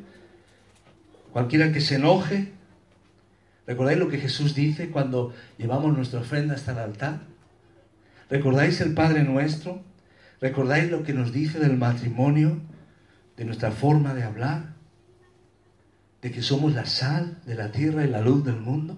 [1.31, 2.51] Cualquiera que se enoje.
[3.69, 7.21] ¿Recordáis lo que Jesús dice cuando llevamos nuestra ofrenda hasta el altar?
[8.29, 9.81] ¿Recordáis el Padre nuestro?
[10.41, 12.59] ¿Recordáis lo que nos dice del matrimonio,
[13.37, 14.79] de nuestra forma de hablar?
[16.21, 18.97] de que somos la sal de la tierra y la luz del mundo.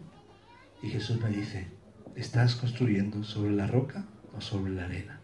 [0.81, 1.67] Y Jesús me dice,
[2.15, 4.05] ¿estás construyendo sobre la roca
[4.35, 5.19] o sobre la arena?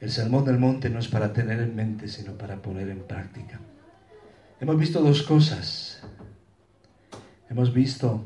[0.00, 3.60] El sermón del monte no es para tener en mente, sino para poner en práctica.
[4.60, 6.02] Hemos visto dos cosas.
[7.48, 8.24] Hemos visto,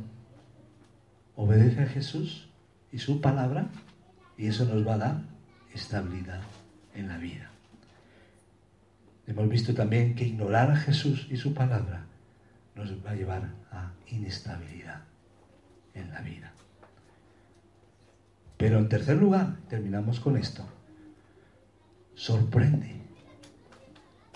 [1.36, 2.48] obedece a Jesús
[2.90, 3.68] y su palabra,
[4.36, 5.22] y eso nos va a dar
[5.72, 6.40] estabilidad
[6.94, 7.50] en la vida.
[9.26, 12.06] Hemos visto también que ignorar a Jesús y su palabra
[12.74, 15.02] nos va a llevar a inestabilidad
[15.94, 16.52] en la vida.
[18.56, 20.66] Pero en tercer lugar, terminamos con esto,
[22.14, 22.96] sorprende.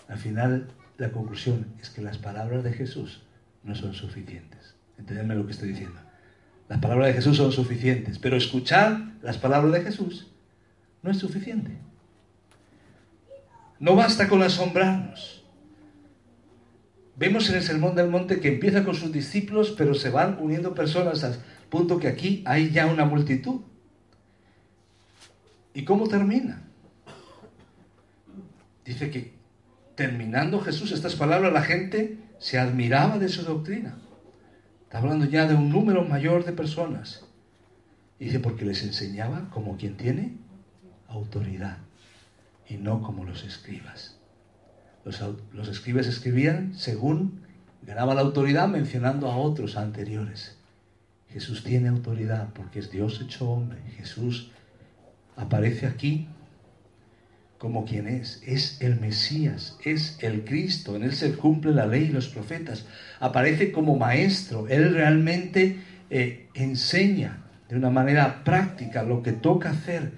[0.09, 3.23] Al final, la conclusión es que las palabras de Jesús
[3.63, 4.75] no son suficientes.
[4.99, 6.01] Entendedme lo que estoy diciendo.
[6.71, 10.29] Las palabras de Jesús son suficientes, pero escuchar las palabras de Jesús
[11.03, 11.73] no es suficiente.
[13.81, 15.43] No basta con asombrarnos.
[17.17, 20.73] Vemos en el Sermón del Monte que empieza con sus discípulos, pero se van uniendo
[20.73, 23.63] personas al punto que aquí hay ya una multitud.
[25.75, 26.63] ¿Y cómo termina?
[28.85, 29.35] Dice que
[29.97, 33.99] terminando Jesús estas palabras, la gente se admiraba de su doctrina.
[34.91, 37.25] Está hablando ya de un número mayor de personas.
[38.19, 40.35] Y dice, porque les enseñaba como quien tiene
[41.07, 41.79] autoridad
[42.69, 44.19] y no como los escribas.
[45.05, 47.43] Los, escribas escribían según
[47.83, 50.59] ganaba la autoridad mencionando a otros anteriores.
[51.29, 53.79] Jesús tiene autoridad porque es Dios hecho hombre.
[53.97, 54.51] Jesús
[55.37, 56.27] aparece aquí
[57.61, 58.43] como quien es.
[58.45, 60.97] Es el Mesías, es el Cristo.
[60.97, 62.87] En Él se cumple la ley y los profetas.
[63.21, 64.67] Aparece como maestro.
[64.67, 65.79] Él realmente
[66.11, 70.13] eh, enseña de una manera práctica lo que toca hacer.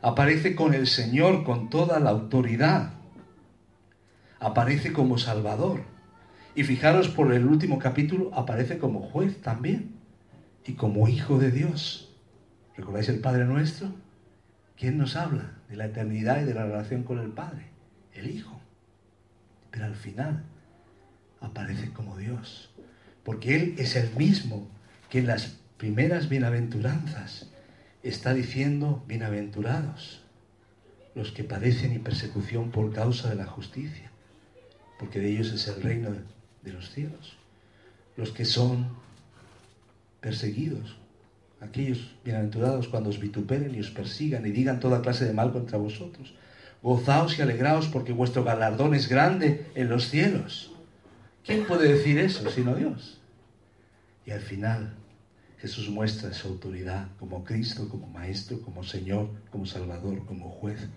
[0.00, 2.94] Aparece con el Señor, con toda la autoridad
[4.44, 5.80] aparece como Salvador.
[6.54, 9.96] Y fijaros por el último capítulo, aparece como juez también
[10.66, 12.14] y como Hijo de Dios.
[12.76, 13.88] ¿Recordáis el Padre nuestro?
[14.76, 17.66] ¿Quién nos habla de la eternidad y de la relación con el Padre?
[18.12, 18.60] El Hijo.
[19.70, 20.44] Pero al final
[21.40, 22.70] aparece como Dios,
[23.22, 24.68] porque Él es el mismo
[25.10, 27.50] que en las primeras bienaventuranzas
[28.02, 30.22] está diciendo, bienaventurados
[31.14, 34.10] los que padecen y persecución por causa de la justicia,
[34.98, 36.10] porque de ellos es el reino
[36.62, 37.36] de los cielos.
[38.16, 38.88] Los que son
[40.20, 40.96] perseguidos,
[41.64, 45.78] aquellos bienaventurados cuando os vituperen y os persigan y digan toda clase de mal contra
[45.78, 46.34] vosotros.
[46.82, 50.72] Gozaos y alegraos porque vuestro galardón es grande en los cielos.
[51.44, 53.20] ¿Quién puede decir eso sino Dios?
[54.26, 54.94] Y al final
[55.58, 60.88] Jesús muestra su autoridad como Cristo, como Maestro, como Señor, como Salvador, como juez,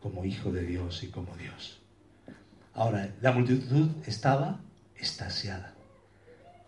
[0.00, 1.80] como Hijo de Dios y como Dios.
[2.74, 4.60] Ahora, la multitud estaba
[4.96, 5.74] estasiada.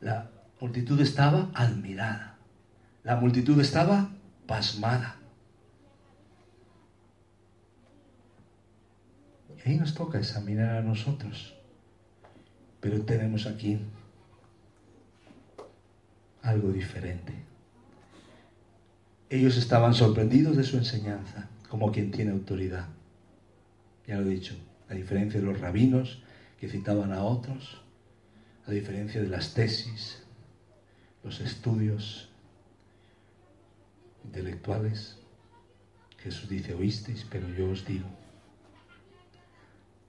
[0.01, 0.31] La
[0.61, 2.32] multitud estaba admirada.
[3.05, 4.11] La multitud estaba
[4.47, 5.17] pasmada.
[9.57, 11.55] Y ahí nos toca examinar a nosotros.
[12.81, 13.79] Pero tenemos aquí
[16.43, 17.33] algo diferente.
[19.31, 22.89] Ellos estaban sorprendidos de su enseñanza, como quien tiene autoridad.
[24.07, 24.55] Ya lo he dicho,
[24.89, 26.23] a diferencia de los rabinos
[26.61, 27.81] que citaban a otros,
[28.67, 30.23] a diferencia de las tesis,
[31.25, 32.32] los estudios
[34.25, 35.19] intelectuales,
[36.19, 38.07] Jesús dice, oísteis, pero yo os digo.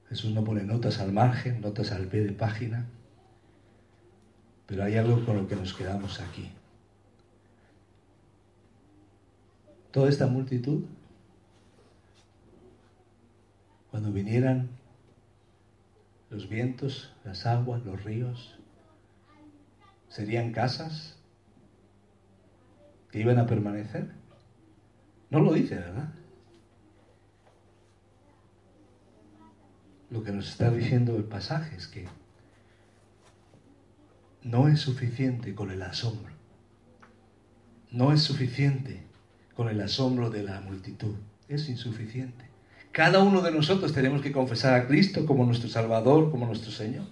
[0.10, 2.86] Jesús no pone notas al margen, notas al pie de página,
[4.68, 6.52] pero hay algo con lo que nos quedamos aquí.
[9.92, 10.84] Toda esta multitud,
[13.90, 14.70] cuando vinieran
[16.30, 18.58] los vientos, las aguas, los ríos,
[20.10, 21.18] serían casas
[23.14, 24.08] que iban a permanecer.
[25.30, 26.10] No lo dice, ¿verdad?
[30.10, 32.08] Lo que nos está diciendo el pasaje es que
[34.42, 36.34] no es suficiente con el asombro.
[37.92, 39.04] No es suficiente
[39.54, 41.14] con el asombro de la multitud.
[41.48, 42.46] Es insuficiente.
[42.92, 47.06] Cada uno de nosotros tenemos que confesar a Cristo como nuestro Salvador, como nuestro Señor.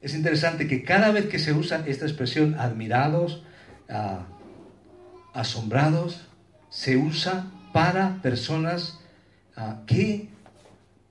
[0.00, 3.42] Es interesante que cada vez que se usa esta expresión admirados,
[5.32, 6.26] asombrados,
[6.70, 9.00] se usa para personas
[9.86, 10.28] que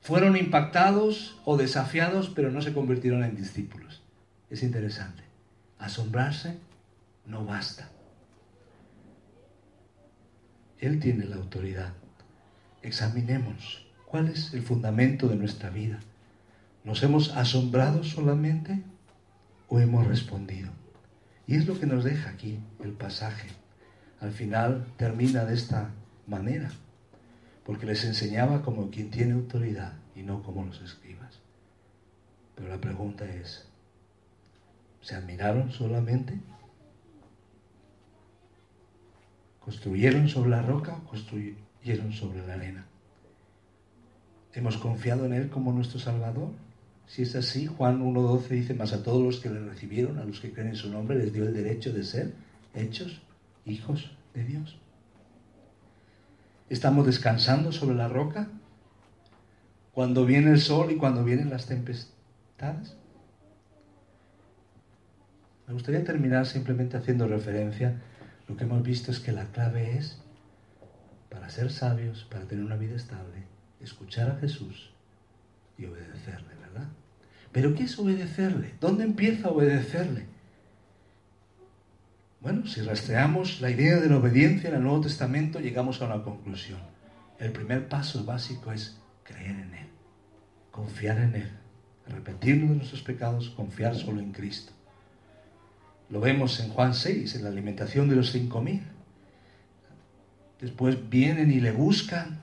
[0.01, 4.01] fueron impactados o desafiados, pero no se convirtieron en discípulos.
[4.49, 5.23] Es interesante.
[5.79, 6.57] Asombrarse
[7.25, 7.89] no basta.
[10.79, 11.93] Él tiene la autoridad.
[12.81, 15.99] Examinemos cuál es el fundamento de nuestra vida.
[16.83, 18.83] ¿Nos hemos asombrado solamente
[19.69, 20.69] o hemos respondido?
[21.53, 23.47] Y es lo que nos deja aquí el pasaje.
[24.19, 25.91] Al final termina de esta
[26.25, 26.71] manera,
[27.63, 31.41] porque les enseñaba como quien tiene autoridad y no como los escribas.
[32.55, 33.67] Pero la pregunta es,
[35.01, 36.39] ¿Se admiraron solamente?
[39.59, 42.87] ¿Construyeron sobre la roca o construyeron sobre la arena?
[44.53, 46.49] ¿Hemos confiado en Él como nuestro Salvador?
[47.07, 50.39] Si es así, Juan 1.12 dice, más a todos los que le recibieron, a los
[50.39, 52.33] que creen en su nombre, les dio el derecho de ser
[52.73, 53.21] hechos
[53.65, 54.77] hijos de Dios.
[56.69, 58.47] ¿Estamos descansando sobre la roca
[59.91, 62.95] cuando viene el sol y cuando vienen las tempestades?
[65.67, 68.01] Me gustaría terminar simplemente haciendo referencia.
[68.47, 70.19] Lo que hemos visto es que la clave es,
[71.29, 73.43] para ser sabios, para tener una vida estable,
[73.79, 74.92] escuchar a Jesús
[75.85, 76.87] obedecerle, ¿verdad?
[77.51, 78.73] Pero ¿qué es obedecerle?
[78.79, 80.25] ¿Dónde empieza a obedecerle?
[82.43, 86.23] Bueno, si rastreamos la idea de la obediencia en el Nuevo Testamento, llegamos a una
[86.23, 86.79] conclusión.
[87.39, 89.87] El primer paso básico es creer en Él,
[90.69, 91.51] confiar en Él,
[92.05, 94.73] arrepentirnos de nuestros pecados, confiar solo en Cristo.
[96.09, 98.83] Lo vemos en Juan 6, en la alimentación de los cinco mil.
[100.59, 102.42] Después vienen y le buscan.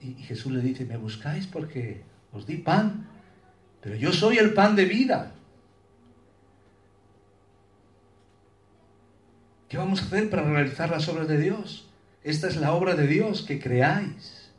[0.00, 3.06] Y Jesús le dice, me buscáis porque os di pan,
[3.80, 5.32] pero yo soy el pan de vida.
[9.68, 11.88] ¿Qué vamos a hacer para realizar las obras de Dios?
[12.22, 14.50] Esta es la obra de Dios, que creáis.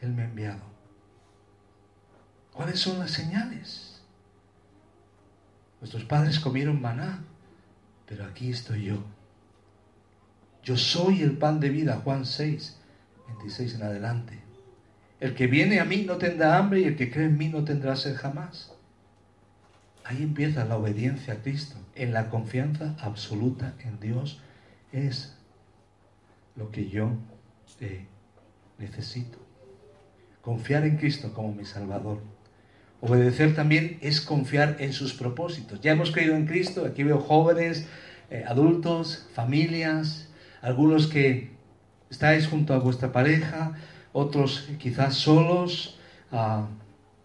[0.00, 0.62] Él me ha enviado.
[2.52, 4.02] ¿Cuáles son las señales?
[5.80, 7.22] Nuestros padres comieron maná,
[8.06, 9.02] pero aquí estoy yo.
[10.62, 12.76] Yo soy el pan de vida, Juan 6,
[13.28, 14.38] 26 en adelante.
[15.20, 17.64] El que viene a mí no tendrá hambre y el que cree en mí no
[17.64, 18.72] tendrá sed jamás.
[20.04, 24.40] Ahí empieza la obediencia a Cristo, en la confianza absoluta en Dios.
[24.92, 25.36] Es
[26.56, 27.12] lo que yo
[28.78, 29.38] necesito.
[30.40, 32.18] confiar en Cristo como mi Salvador.
[33.02, 35.80] Obedecer también es confiar en sus propósitos.
[35.82, 37.86] Ya hemos creído en Cristo, aquí veo jóvenes,
[38.30, 40.29] eh, adultos, familias,
[40.60, 41.50] algunos que
[42.10, 43.72] estáis junto a vuestra pareja,
[44.12, 45.98] otros quizás solos,
[46.32, 46.66] a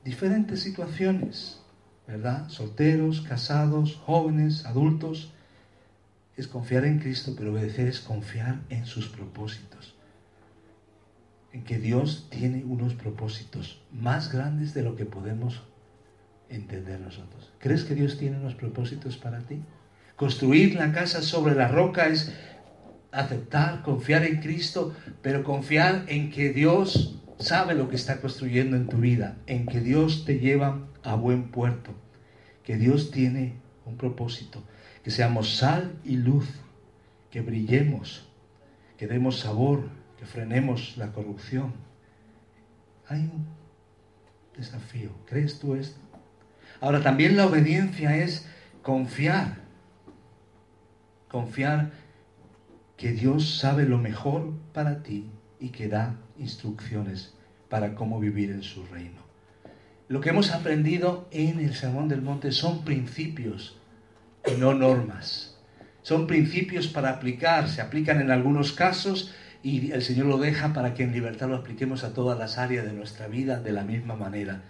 [0.04, 1.60] diferentes situaciones,
[2.08, 2.48] ¿verdad?
[2.50, 5.32] Solteros, casados, jóvenes, adultos.
[6.38, 9.96] Es confiar en Cristo, pero obedecer es confiar en sus propósitos.
[11.54, 15.64] En que Dios tiene unos propósitos más grandes de lo que podemos
[16.50, 17.52] entender nosotros.
[17.60, 19.62] ¿Crees que Dios tiene unos propósitos para ti?
[20.16, 22.34] Construir la casa sobre la roca es
[23.16, 28.88] aceptar, confiar en Cristo, pero confiar en que Dios sabe lo que está construyendo en
[28.88, 31.92] tu vida, en que Dios te lleva a buen puerto,
[32.64, 33.54] que Dios tiene
[33.86, 34.64] un propósito,
[35.04, 36.48] que seamos sal y luz,
[37.32, 38.28] que brillemos,
[38.98, 39.90] que demos sabor,
[40.20, 41.74] que frenemos la corrupción.
[43.08, 43.46] Hay un
[44.58, 45.12] desafío.
[45.26, 46.00] ¿Crees tú esto?
[46.82, 48.48] Ahora también la obediencia es
[48.82, 49.58] confiar,
[51.30, 51.92] confiar
[52.98, 55.30] que Dios sabe lo mejor para ti
[55.60, 57.34] y que da instrucciones
[57.70, 59.26] para cómo vivir en su reino.
[60.08, 63.78] Lo que hemos aprendido en el Sermón del Monte son principios
[64.46, 65.58] y no normas.
[66.04, 69.34] Son principios para aplicar, se aplican en algunos casos
[69.64, 72.86] y el Señor lo deja para que en libertad lo apliquemos a todas las áreas
[72.86, 74.62] de nuestra vida de la misma manera.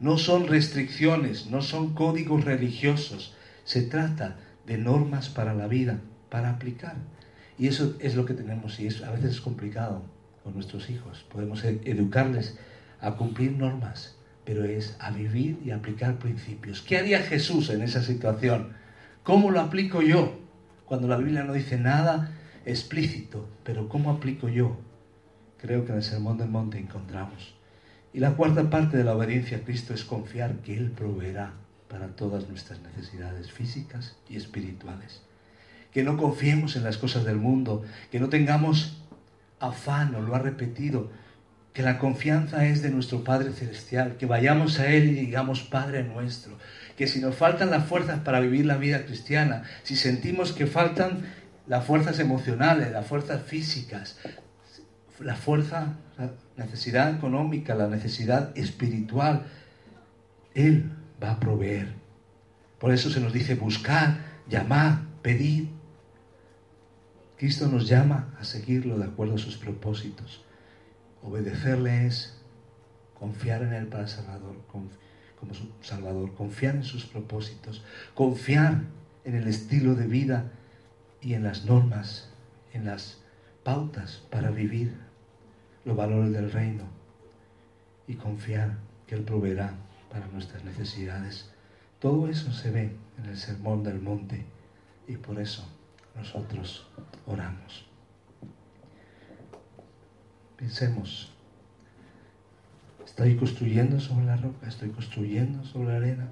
[0.00, 6.50] No son restricciones, no son códigos religiosos, se trata de normas para la vida, para
[6.50, 6.96] aplicar.
[7.60, 10.02] Y eso es lo que tenemos y es, a veces es complicado
[10.42, 11.26] con nuestros hijos.
[11.30, 12.58] Podemos e-, educarles
[13.02, 16.80] a cumplir normas, pero es a vivir y aplicar principios.
[16.80, 18.72] ¿Qué haría Jesús en esa situación?
[19.24, 20.40] ¿Cómo lo aplico yo?
[20.86, 22.32] Cuando la Biblia no dice nada
[22.64, 24.78] explícito, pero ¿cómo aplico yo?
[25.58, 27.54] Creo que en el Sermón del Monte encontramos.
[28.14, 31.52] Y la cuarta parte de la obediencia a Cristo es confiar que Él proveerá
[31.90, 35.20] para todas nuestras necesidades físicas y espirituales
[35.92, 39.02] que no confiemos en las cosas del mundo, que no tengamos
[39.58, 41.10] afán, lo ha repetido,
[41.72, 46.02] que la confianza es de nuestro Padre Celestial, que vayamos a Él y digamos Padre
[46.02, 46.58] nuestro,
[46.96, 51.24] que si nos faltan las fuerzas para vivir la vida cristiana, si sentimos que faltan
[51.66, 54.18] las fuerzas emocionales, las fuerzas físicas,
[55.20, 59.46] la fuerza, la necesidad económica, la necesidad espiritual,
[60.54, 60.90] Él
[61.22, 61.94] va a proveer.
[62.78, 64.18] Por eso se nos dice buscar,
[64.48, 65.68] llamar, pedir.
[67.40, 70.44] Cristo nos llama a seguirlo de acuerdo a sus propósitos.
[71.22, 72.38] Obedecerle es
[73.18, 77.82] confiar en Él para Salvador, como su Salvador, confiar en sus propósitos,
[78.12, 78.82] confiar
[79.24, 80.52] en el estilo de vida
[81.22, 82.28] y en las normas,
[82.74, 83.22] en las
[83.64, 84.92] pautas para vivir
[85.86, 86.84] los valores del reino
[88.06, 88.76] y confiar
[89.06, 89.76] que Él proveerá
[90.12, 91.50] para nuestras necesidades.
[92.00, 94.44] Todo eso se ve en el Sermón del Monte
[95.08, 95.66] y por eso
[96.14, 96.89] nosotros
[97.30, 97.86] oramos.
[100.56, 101.32] Pensemos,
[103.04, 106.28] estoy construyendo sobre la roca, estoy construyendo sobre la arena,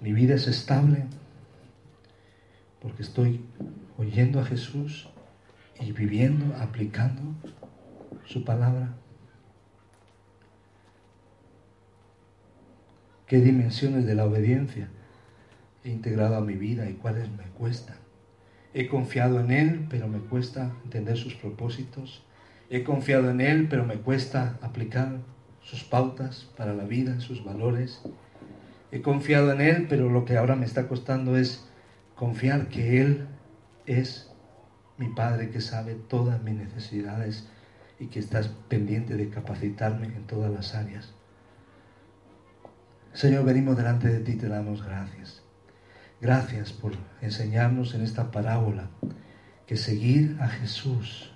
[0.00, 1.06] mi vida es estable
[2.82, 3.44] porque estoy
[3.96, 5.08] oyendo a Jesús
[5.80, 7.22] y viviendo, aplicando
[8.26, 8.94] su palabra.
[13.26, 14.88] ¿Qué dimensiones de la obediencia
[15.82, 18.05] he integrado a mi vida y cuáles me cuestan?
[18.78, 22.22] He confiado en Él, pero me cuesta entender sus propósitos.
[22.68, 25.16] He confiado en Él, pero me cuesta aplicar
[25.62, 28.02] sus pautas para la vida, sus valores.
[28.92, 31.66] He confiado en Él, pero lo que ahora me está costando es
[32.16, 33.28] confiar que Él
[33.86, 34.30] es
[34.98, 37.48] mi Padre que sabe todas mis necesidades
[37.98, 41.14] y que estás pendiente de capacitarme en todas las áreas.
[43.14, 45.45] Señor, venimos delante de ti te damos gracias.
[46.20, 48.88] Gracias por enseñarnos en esta parábola
[49.66, 51.30] que seguir a Jesús,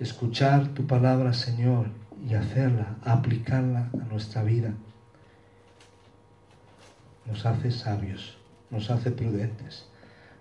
[0.00, 1.86] escuchar tu palabra, Señor,
[2.26, 4.74] y hacerla, aplicarla a nuestra vida,
[7.26, 8.38] nos hace sabios,
[8.70, 9.86] nos hace prudentes,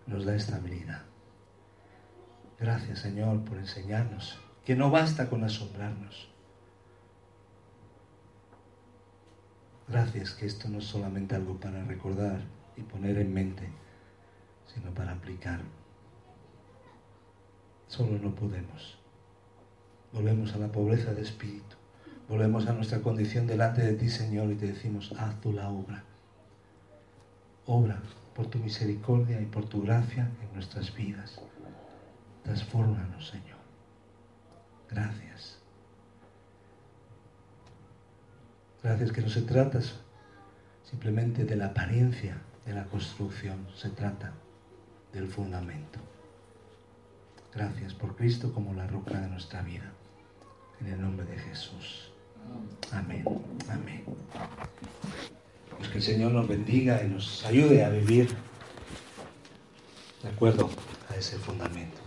[0.08, 1.04] nos da estabilidad.
[2.60, 6.30] Gracias, Señor, por enseñarnos que no basta con asombrarnos.
[9.88, 12.42] Gracias que esto no es solamente algo para recordar,
[12.78, 13.70] y poner en mente,
[14.74, 15.62] sino para aplicar.
[17.88, 18.98] Solo no podemos.
[20.14, 21.76] Volvemos a la pobreza de espíritu.
[22.28, 26.04] Volvemos a nuestra condición delante de ti, Señor, y te decimos, haz tú la obra.
[27.66, 28.02] Obra
[28.36, 31.42] por tu misericordia y por tu gracia en nuestras vidas.
[32.44, 33.60] Transfórmanos, Señor.
[34.90, 35.60] Gracias.
[38.84, 39.80] Gracias que no se trata
[40.84, 44.34] simplemente de la apariencia de la construcción, se trata
[45.14, 46.00] del fundamento.
[47.54, 49.92] Gracias por Cristo como la roca de nuestra vida.
[50.80, 52.12] En el nombre de Jesús.
[52.92, 53.24] Amén.
[53.70, 54.04] Amén.
[55.78, 58.30] Pues que el Señor nos bendiga y nos ayude a vivir
[60.24, 60.70] de acuerdo
[61.10, 61.98] a ese fundamento.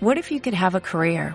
[0.00, 1.34] What if you could have a career